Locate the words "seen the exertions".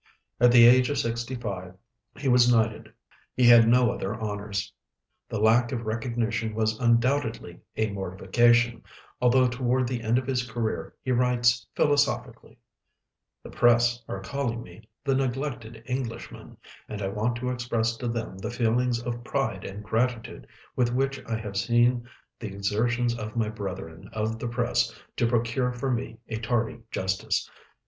21.55-23.13